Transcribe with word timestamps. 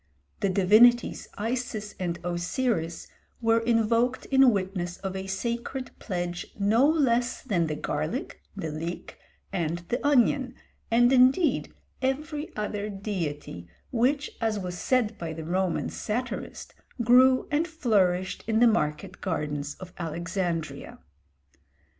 The 0.39 0.49
divinities 0.49 1.27
Isis 1.37 1.93
and 1.99 2.17
Osiris 2.23 3.05
were 3.39 3.59
invoked 3.59 4.25
in 4.31 4.49
witness 4.49 4.97
of 4.97 5.15
a 5.15 5.27
sacred 5.27 5.91
pledge 5.99 6.47
no 6.57 6.87
less 6.87 7.43
than 7.43 7.67
the 7.67 7.75
garlic, 7.75 8.41
the 8.55 8.71
leek, 8.71 9.19
and 9.53 9.77
the 9.89 10.03
onion, 10.03 10.55
and 10.89 11.13
indeed 11.13 11.71
every 12.01 12.51
other 12.55 12.89
deity 12.89 13.67
which, 13.91 14.31
as 14.41 14.57
was 14.57 14.75
said 14.75 15.19
by 15.19 15.33
the 15.33 15.45
Roman 15.45 15.87
satirist, 15.91 16.73
grew 17.03 17.47
and 17.51 17.67
flourished 17.67 18.43
in 18.47 18.59
the 18.59 18.65
market 18.65 19.21
gardens 19.21 19.75
of 19.75 19.93
Alexandria. 19.99 20.97